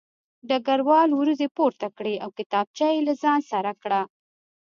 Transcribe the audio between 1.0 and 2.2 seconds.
وروځې پورته کړې